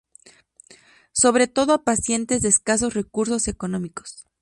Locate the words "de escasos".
2.41-2.95